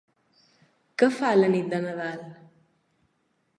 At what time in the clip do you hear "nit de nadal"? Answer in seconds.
1.57-2.27